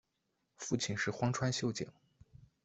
[0.57, 1.87] 父亲是荒川秀景。